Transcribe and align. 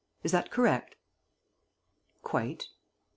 Is 0.23 0.31
that 0.31 0.49
correct?" 0.49 0.95
"Quite." 2.23 2.69